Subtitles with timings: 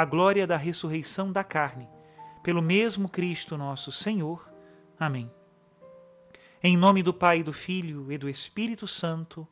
[0.00, 1.86] a glória da ressurreição da carne,
[2.42, 4.50] pelo mesmo Cristo nosso Senhor.
[4.98, 5.30] Amém.
[6.62, 9.46] Em nome do Pai, do Filho e do Espírito Santo.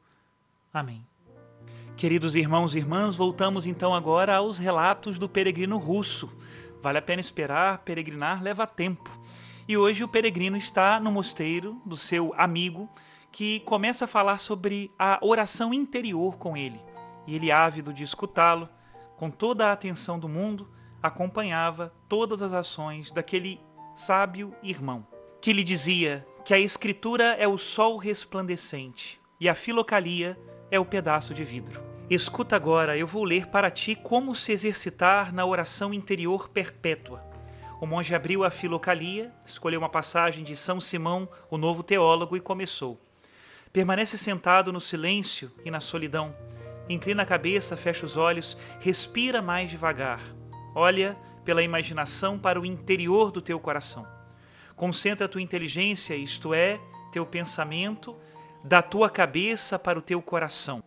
[0.72, 1.06] Amém.
[1.98, 6.34] Queridos irmãos e irmãs, voltamos então agora aos relatos do peregrino russo.
[6.80, 9.10] Vale a pena esperar, peregrinar leva tempo.
[9.69, 12.88] E hoje o peregrino está no mosteiro do seu amigo,
[13.30, 16.80] que começa a falar sobre a oração interior com ele.
[17.26, 18.66] E ele, ávido de escutá-lo,
[19.19, 20.70] com toda a atenção do mundo,
[21.02, 23.60] acompanhava todas as ações daquele
[23.94, 25.05] sábio irmão,
[25.42, 30.38] que lhe dizia que a Escritura é o sol resplandecente e a filocalia
[30.70, 31.82] é o pedaço de vidro.
[32.09, 37.22] Escuta agora, eu vou ler para ti como se exercitar na oração interior perpétua.
[37.81, 42.41] O monge abriu a filocalia, escolheu uma passagem de São Simão, o novo teólogo, e
[42.41, 43.00] começou.
[43.72, 46.34] Permanece sentado no silêncio e na solidão
[46.88, 50.21] Inclina a cabeça, fecha os olhos, respira mais devagar.
[50.75, 54.06] Olha pela imaginação para o interior do teu coração.
[54.75, 56.81] Concentra a tua inteligência, isto é,
[57.12, 58.16] teu pensamento,
[58.65, 60.82] da tua cabeça para o teu coração.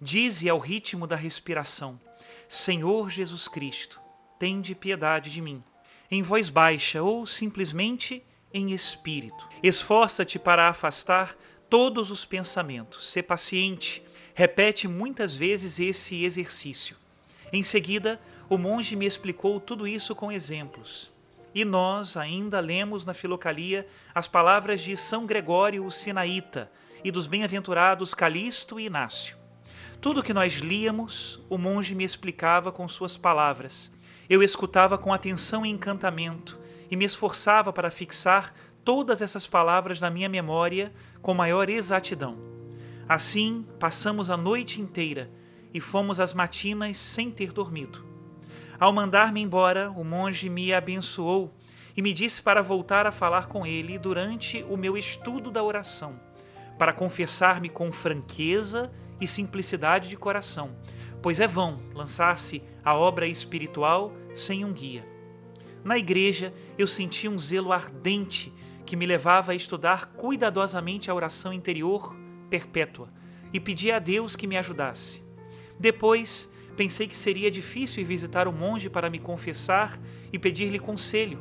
[0.00, 2.00] Dize ao ritmo da respiração:
[2.48, 4.00] Senhor Jesus Cristo,
[4.38, 5.62] tende piedade de mim.
[6.10, 9.48] Em voz baixa ou simplesmente em espírito.
[9.62, 11.36] Esforça-te para afastar
[11.70, 13.10] todos os pensamentos.
[13.10, 14.02] Sê paciente
[14.34, 16.96] repete muitas vezes esse exercício.
[17.52, 21.10] Em seguida, o monge me explicou tudo isso com exemplos.
[21.54, 26.70] E nós ainda lemos na Filocalia as palavras de São Gregório o Sinaíta
[27.04, 29.36] e dos bem-aventurados Calixto e Inácio.
[30.00, 33.92] Tudo que nós líamos, o monge me explicava com suas palavras.
[34.28, 36.58] Eu escutava com atenção e encantamento
[36.90, 38.54] e me esforçava para fixar
[38.84, 42.51] todas essas palavras na minha memória com maior exatidão.
[43.08, 45.30] Assim, passamos a noite inteira
[45.74, 48.04] e fomos às matinas sem ter dormido.
[48.78, 51.52] Ao mandar-me embora, o monge me abençoou
[51.96, 56.18] e me disse para voltar a falar com ele durante o meu estudo da oração,
[56.78, 60.74] para confessar-me com franqueza e simplicidade de coração,
[61.20, 65.06] pois é vão lançar-se à obra espiritual sem um guia.
[65.84, 68.52] Na igreja, eu senti um zelo ardente
[68.86, 72.16] que me levava a estudar cuidadosamente a oração interior
[72.52, 73.08] perpétua
[73.50, 75.22] e pedi a Deus que me ajudasse.
[75.80, 79.98] Depois, pensei que seria difícil ir visitar o monge para me confessar
[80.30, 81.38] e pedir-lhe conselho.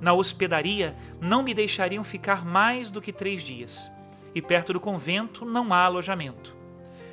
[0.00, 3.88] Na hospedaria não me deixariam ficar mais do que três dias,
[4.34, 6.56] e perto do convento não há alojamento.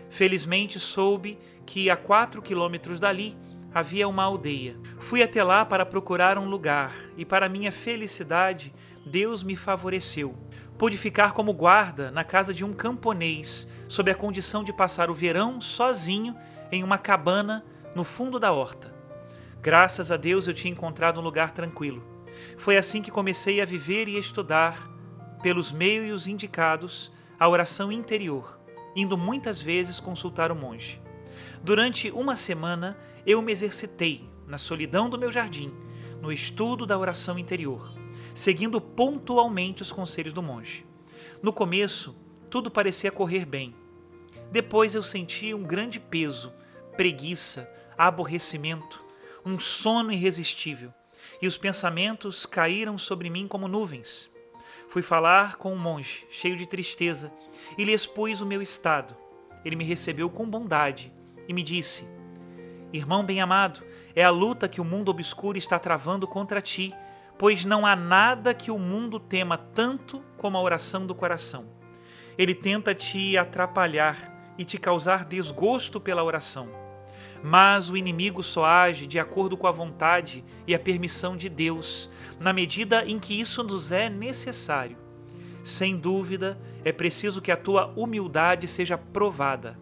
[0.09, 3.37] Felizmente soube que a quatro quilômetros dali
[3.71, 4.75] havia uma aldeia.
[4.97, 8.73] Fui até lá para procurar um lugar, e para minha felicidade,
[9.05, 10.35] Deus me favoreceu
[10.77, 15.13] pude ficar como guarda na casa de um camponês, sob a condição de passar o
[15.13, 16.35] verão sozinho
[16.71, 17.63] em uma cabana
[17.95, 18.93] no fundo da horta.
[19.61, 22.03] Graças a Deus eu tinha encontrado um lugar tranquilo.
[22.57, 24.91] Foi assim que comecei a viver e estudar,
[25.41, 28.59] pelos meios indicados, a oração interior,
[28.95, 31.01] indo muitas vezes consultar o monge.
[31.63, 35.73] Durante uma semana eu me exercitei na solidão do meu jardim,
[36.21, 38.04] no estudo da oração interior
[38.35, 40.85] seguindo pontualmente os conselhos do monge.
[41.41, 42.15] No começo,
[42.49, 43.73] tudo parecia correr bem.
[44.51, 46.53] Depois eu senti um grande peso,
[46.95, 47.67] preguiça,
[47.97, 49.03] aborrecimento,
[49.43, 50.93] um sono irresistível.
[51.41, 54.29] e os pensamentos caíram sobre mim como nuvens.
[54.87, 57.33] Fui falar com um monge, cheio de tristeza,
[57.77, 59.17] e lhe expus o meu estado.
[59.63, 61.11] Ele me recebeu com bondade
[61.47, 62.07] e me disse:
[62.93, 63.83] Irmão bem-amado,
[64.15, 66.93] é a luta que o mundo obscuro está travando contra ti,
[67.37, 71.65] pois não há nada que o mundo tema tanto como a oração do coração.
[72.37, 76.69] Ele tenta te atrapalhar e te causar desgosto pela oração.
[77.43, 82.09] Mas o inimigo só age de acordo com a vontade e a permissão de Deus,
[82.39, 84.97] na medida em que isso nos é necessário.
[85.63, 89.77] Sem dúvida, é preciso que a tua humildade seja provada.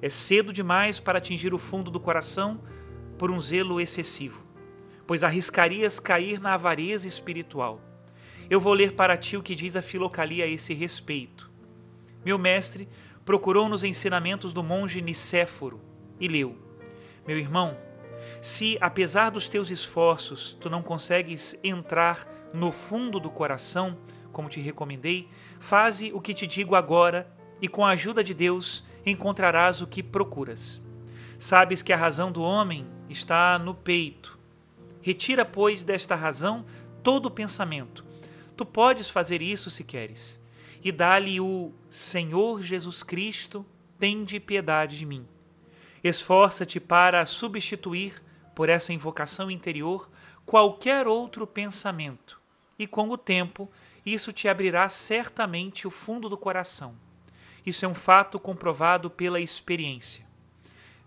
[0.00, 2.60] É cedo demais para atingir o fundo do coração
[3.18, 4.45] por um zelo excessivo,
[5.06, 7.80] pois arriscarias cair na avareza espiritual.
[8.48, 11.50] Eu vou ler para ti o que diz a Filocalia a esse respeito.
[12.24, 12.88] Meu mestre
[13.24, 15.80] procurou nos ensinamentos do monge Nicéforo
[16.20, 16.56] e leu:
[17.26, 17.76] Meu irmão,
[18.40, 23.98] se apesar dos teus esforços tu não consegues entrar no fundo do coração,
[24.32, 27.28] como te recomendei, faze o que te digo agora
[27.60, 30.84] e com a ajuda de Deus encontrarás o que procuras.
[31.38, 34.35] Sabes que a razão do homem está no peito.
[35.06, 36.66] Retira, pois, desta razão
[37.00, 38.04] todo o pensamento.
[38.56, 40.40] Tu podes fazer isso se queres
[40.82, 43.64] e dá-lhe o Senhor Jesus Cristo,
[44.00, 45.24] tende piedade de mim.
[46.02, 48.20] Esforça-te para substituir,
[48.52, 50.10] por essa invocação interior,
[50.44, 52.40] qualquer outro pensamento,
[52.76, 53.70] e com o tempo
[54.04, 56.96] isso te abrirá certamente o fundo do coração.
[57.64, 60.26] Isso é um fato comprovado pela experiência.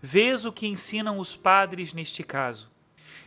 [0.00, 2.70] Vês o que ensinam os padres neste caso.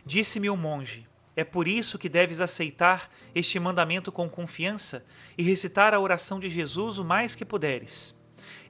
[0.04, 1.06] Disse-me o monge:
[1.36, 5.04] é por isso que deves aceitar este mandamento com confiança
[5.36, 8.14] e recitar a oração de Jesus o mais que puderes.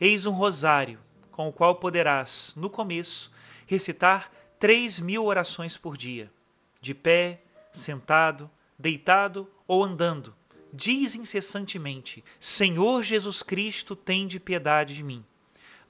[0.00, 0.98] Eis um rosário,
[1.30, 3.30] com o qual poderás, no começo,
[3.66, 6.32] recitar três mil orações por dia,
[6.80, 10.34] de pé, sentado, deitado ou andando.
[10.72, 15.24] Diz incessantemente: Senhor Jesus Cristo, tem de piedade de mim.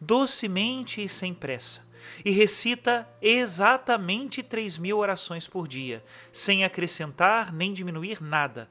[0.00, 1.86] Docemente e sem pressa
[2.24, 8.70] e recita exatamente três mil orações por dia, sem acrescentar nem diminuir nada.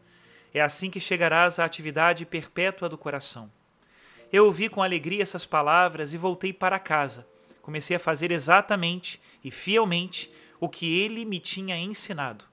[0.53, 3.51] É assim que chegarás à atividade perpétua do coração.
[4.31, 7.27] Eu ouvi com alegria essas palavras e voltei para casa.
[7.61, 12.45] Comecei a fazer exatamente e fielmente o que ele me tinha ensinado.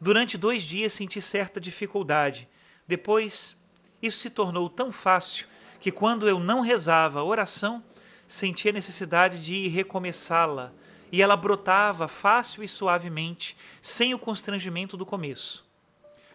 [0.00, 2.48] Durante dois dias senti certa dificuldade.
[2.86, 3.56] Depois,
[4.02, 5.46] isso se tornou tão fácil
[5.80, 7.82] que quando eu não rezava a oração,
[8.26, 10.72] sentia necessidade de recomeçá-la,
[11.12, 15.64] e ela brotava fácil e suavemente, sem o constrangimento do começo.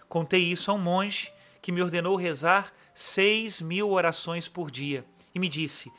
[0.07, 5.39] Contei isso a um monge que me ordenou rezar seis mil orações por dia e
[5.39, 5.91] me disse: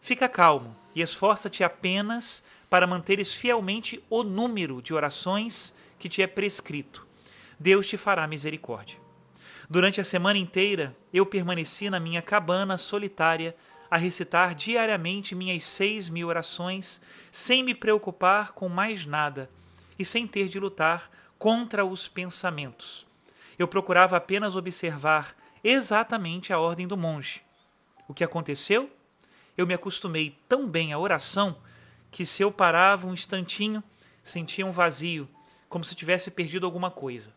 [0.00, 6.26] Fica calmo e esforça-te apenas para manteres fielmente o número de orações que te é
[6.26, 7.06] prescrito.
[7.58, 8.98] Deus te fará misericórdia.
[9.68, 13.56] Durante a semana inteira, eu permaneci na minha cabana solitária
[13.90, 17.00] a recitar diariamente minhas seis mil orações,
[17.30, 19.50] sem me preocupar com mais nada
[19.98, 23.06] e sem ter de lutar contra os pensamentos.
[23.58, 27.42] Eu procurava apenas observar exatamente a ordem do monge.
[28.08, 28.90] O que aconteceu?
[29.56, 31.56] Eu me acostumei tão bem à oração
[32.10, 33.82] que se eu parava um instantinho,
[34.22, 35.28] sentia um vazio,
[35.68, 37.34] como se tivesse perdido alguma coisa.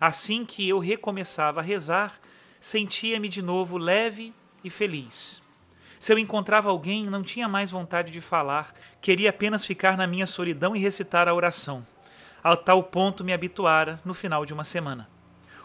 [0.00, 2.18] Assim que eu recomeçava a rezar,
[2.58, 4.32] sentia-me de novo leve
[4.64, 5.42] e feliz.
[6.00, 10.26] Se eu encontrava alguém, não tinha mais vontade de falar, queria apenas ficar na minha
[10.26, 11.86] solidão e recitar a oração.
[12.42, 15.10] A tal ponto me habituara no final de uma semana.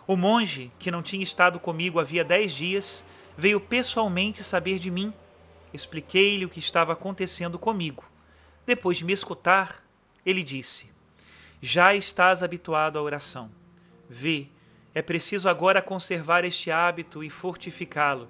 [0.06, 3.06] O monge, que não tinha estado comigo havia dez dias,
[3.38, 5.14] veio pessoalmente saber de mim.
[5.74, 8.04] Expliquei-lhe o que estava acontecendo comigo.
[8.66, 9.86] Depois de me escutar,
[10.26, 10.92] ele disse:
[11.62, 13.50] Já estás habituado à oração.
[14.10, 14.50] Vê,
[14.94, 18.30] é preciso agora conservar este hábito e fortificá-lo.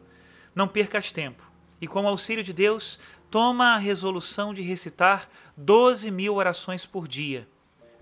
[0.53, 1.45] Não percas tempo
[1.86, 2.98] e, com o auxílio de Deus,
[3.30, 7.48] toma a resolução de recitar 12 mil orações por dia.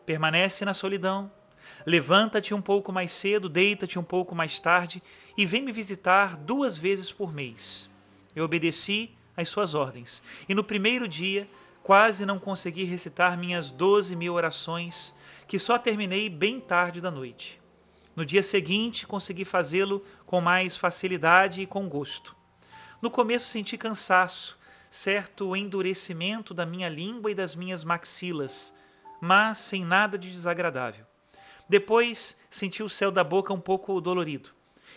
[0.05, 1.29] Permanece na solidão,
[1.85, 5.03] levanta-te um pouco mais cedo, deita-te um pouco mais tarde
[5.37, 7.89] e vem me visitar duas vezes por mês.
[8.33, 11.45] Eu obedeci às suas ordens e no primeiro dia
[11.83, 15.13] quase não consegui recitar minhas 12 mil orações,
[15.45, 17.59] que só terminei bem tarde da noite.
[18.15, 22.33] No dia seguinte, consegui fazê-lo com mais facilidade e com gosto.
[23.03, 24.57] No começo senti cansaço,
[24.89, 28.73] certo endurecimento da minha língua e das minhas maxilas,
[29.19, 31.05] mas sem nada de desagradável.
[31.67, 34.51] Depois senti o céu da boca um pouco dolorido,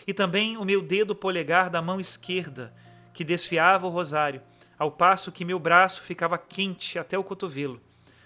[0.07, 2.73] e também o meu dedo polegar da mão esquerda,
[3.13, 4.41] que desfiava o rosário,
[4.79, 7.81] ao passo que meu braço ficava quente até o cotovelo,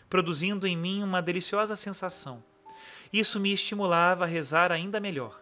[0.08, 2.44] produzindo em mim uma deliciosa sensação.
[3.12, 5.42] Isso me estimulava a rezar ainda melhor.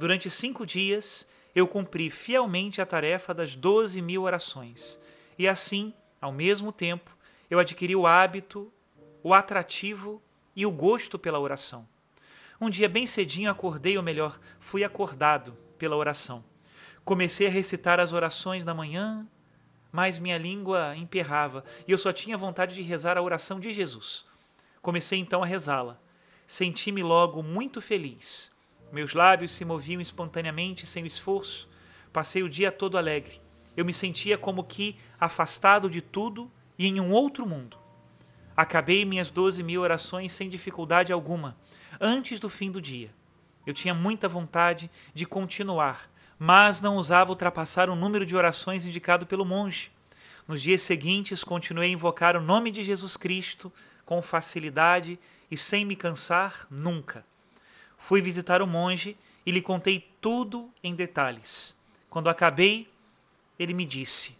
[0.00, 4.98] Durante cinco dias, eu cumpri fielmente a tarefa das doze mil orações.
[5.38, 7.16] E assim, ao mesmo tempo,
[7.50, 8.72] eu adquiri o hábito,
[9.22, 10.22] o atrativo
[10.54, 11.88] e o gosto pela oração.
[12.60, 16.44] Um dia bem cedinho acordei, ou melhor, fui acordado pela oração.
[17.04, 19.26] Comecei a recitar as orações da manhã,
[19.90, 24.26] mas minha língua emperrava e eu só tinha vontade de rezar a oração de Jesus.
[24.82, 25.98] Comecei então a rezá-la.
[26.46, 28.50] Senti-me logo muito feliz.
[28.90, 31.68] Meus lábios se moviam espontaneamente, sem esforço.
[32.12, 33.40] Passei o dia todo alegre.
[33.76, 37.76] Eu me sentia como que afastado de tudo e em um outro mundo.
[38.56, 41.56] Acabei minhas doze mil orações sem dificuldade alguma,
[42.00, 43.10] antes do fim do dia.
[43.64, 49.26] Eu tinha muita vontade de continuar, mas não ousava ultrapassar o número de orações indicado
[49.26, 49.92] pelo monge.
[50.48, 53.70] Nos dias seguintes, continuei a invocar o nome de Jesus Cristo
[54.06, 55.18] com facilidade
[55.50, 57.24] e sem me cansar nunca.
[57.98, 61.74] Fui visitar o monge e lhe contei tudo em detalhes.
[62.08, 62.88] Quando acabei,
[63.58, 64.38] ele me disse: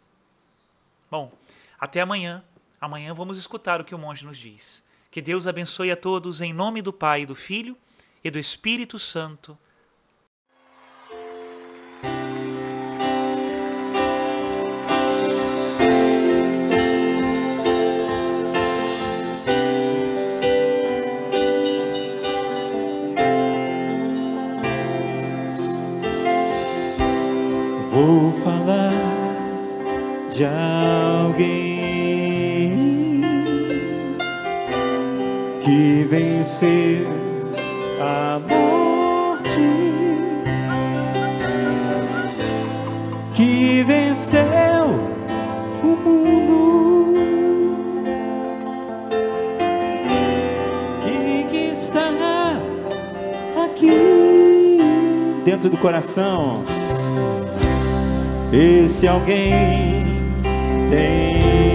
[1.11, 1.33] Bom,
[1.79, 2.43] até amanhã.
[2.81, 4.85] Amanhã vamos escutar o que o monge nos diz.
[5.11, 7.77] Que Deus abençoe a todos em nome do Pai, do Filho
[8.23, 9.59] e do Espírito Santo.
[51.99, 53.91] Está aqui
[55.45, 56.65] dentro do coração.
[58.53, 60.05] Esse alguém
[60.91, 61.68] tem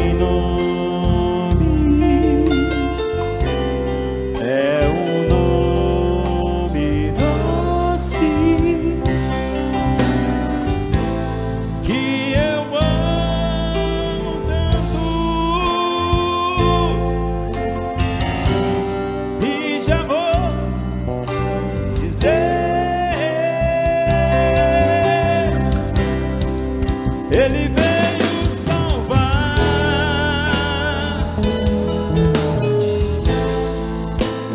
[27.45, 28.31] Ele veio
[28.65, 29.57] salvar.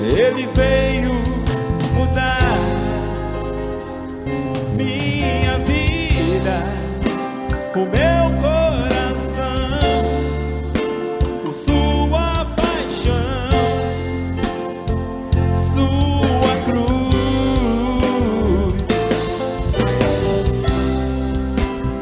[0.00, 1.12] Ele veio
[1.92, 2.56] mudar
[4.74, 6.62] minha vida,
[7.76, 9.78] o meu coração,
[11.42, 13.50] por sua paixão,
[15.74, 16.88] sua cruz.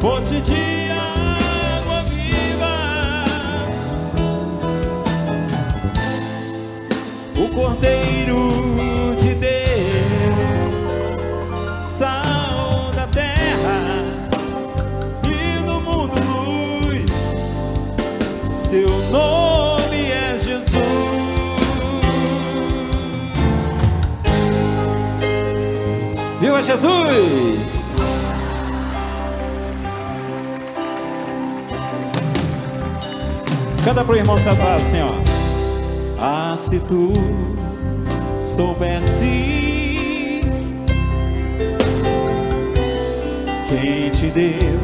[0.01, 0.76] fonte de água
[26.77, 27.87] Jesus!
[33.83, 35.13] Canta pro irmão que tá atrás assim, ó.
[36.21, 37.13] Ah, se tu
[38.57, 39.15] soubesses
[43.69, 44.81] quem te deu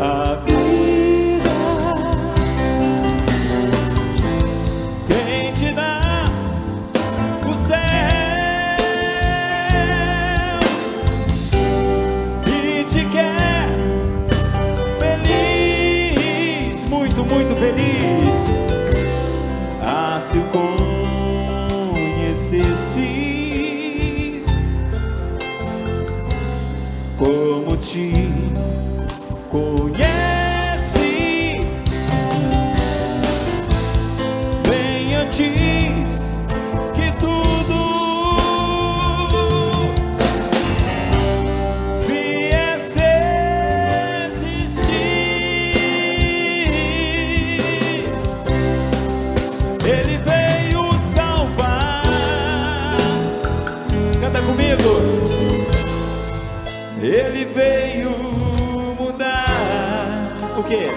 [0.00, 0.35] a
[17.16, 18.34] muito, muito feliz.
[19.82, 20.44] Ah, se o
[49.88, 52.02] Ele veio salvar.
[54.20, 54.90] Canta comigo.
[57.00, 58.10] Ele veio
[58.98, 59.46] mudar
[60.58, 60.90] o quê?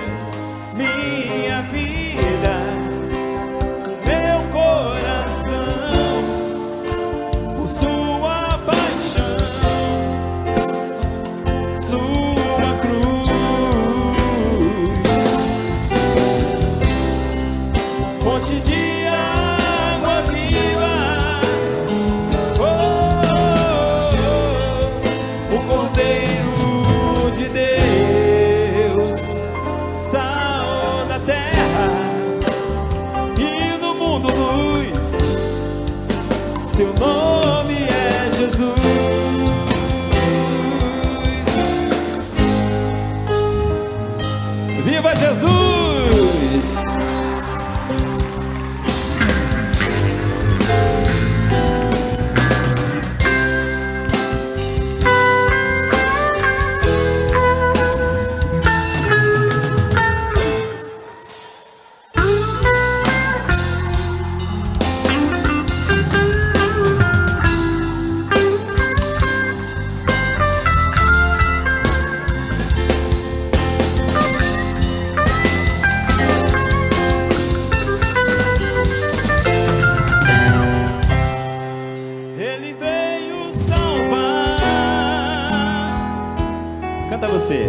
[87.19, 87.67] Canta você.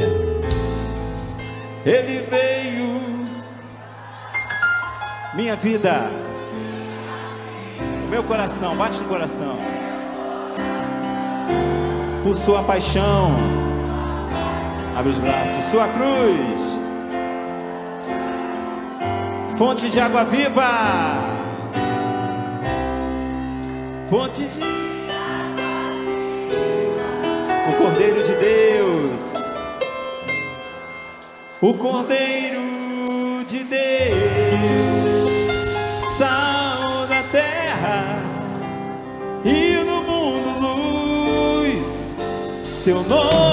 [1.85, 3.25] Ele veio,
[5.35, 6.09] minha vida,
[8.09, 9.57] meu coração, bate no coração.
[12.23, 13.33] Por sua paixão,
[14.97, 16.79] abre os braços, sua cruz,
[19.59, 20.69] fonte de água viva,
[24.09, 24.81] fonte de
[27.71, 29.30] o Cordeiro de Deus,
[31.63, 34.19] o Cordeiro de Deus,
[36.17, 38.23] sal da terra
[39.45, 42.17] e no mundo luz,
[42.65, 43.50] seu nome